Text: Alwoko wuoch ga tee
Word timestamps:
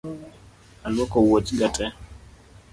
Alwoko 0.85 1.17
wuoch 1.25 1.49
ga 1.59 1.67
tee 1.75 1.91